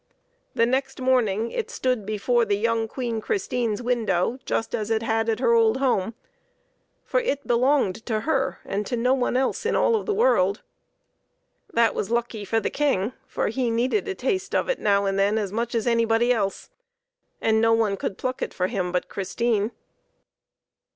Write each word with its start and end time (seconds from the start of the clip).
The 0.55 0.65
next 0.65 0.99
morning 0.99 1.51
it 1.51 1.69
stood 1.69 2.07
before 2.07 2.43
the 2.43 2.57
young 2.57 2.87
Queen 2.87 3.21
Christine's 3.21 3.83
window, 3.83 4.39
just 4.45 4.73
as 4.73 4.89
it 4.89 5.03
had 5.03 5.29
at 5.29 5.39
her 5.39 5.53
old 5.53 5.77
home, 5.77 6.15
for 7.05 7.19
it 7.19 7.45
belonged 7.45 8.03
to 8.07 8.21
her 8.21 8.57
and 8.65 8.83
to 8.87 8.97
no 8.97 9.13
one 9.13 9.37
else 9.37 9.63
in 9.63 9.75
all 9.75 9.95
of 9.95 10.07
the 10.07 10.13
world. 10.15 10.63
That 11.73 11.93
was 11.93 12.09
lucky 12.09 12.43
for 12.45 12.59
the 12.59 12.71
King, 12.71 13.13
for 13.27 13.49
he 13.49 13.69
needed 13.69 14.07
a 14.07 14.15
taste 14.15 14.55
of 14.55 14.69
it 14.69 14.79
now 14.79 15.05
and 15.05 15.19
then 15.19 15.37
as 15.37 15.51
much 15.53 15.75
as 15.75 15.85
anybody 15.85 16.33
else, 16.33 16.71
and 17.39 17.61
no 17.61 17.71
one 17.73 17.95
could 17.95 18.17
pluck 18.17 18.41
it 18.41 18.55
for 18.55 18.65
him 18.65 18.91
but 18.91 19.07
Christine. 19.07 19.69